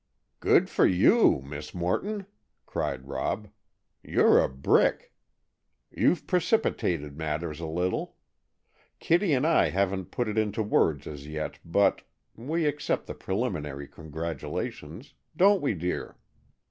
"Good 0.39 0.67
for 0.67 0.87
you! 0.87 1.43
Miss 1.45 1.75
Morton!" 1.75 2.25
cried 2.65 3.07
Rob. 3.07 3.49
"You're 4.01 4.43
a 4.43 4.49
brick! 4.49 5.13
You've 5.91 6.25
precipitated 6.25 7.15
matters 7.19 7.59
a 7.59 7.67
little; 7.67 8.15
Kitty 8.99 9.31
and 9.31 9.45
I 9.45 9.69
haven't 9.69 10.05
put 10.05 10.27
it 10.27 10.39
into 10.39 10.63
words 10.63 11.05
as 11.05 11.27
yet, 11.27 11.59
but—we 11.63 12.65
accept 12.65 13.05
these 13.05 13.17
preliminary 13.19 13.87
congratulations,—don't 13.87 15.61
we, 15.61 15.75
dear?" 15.75 16.17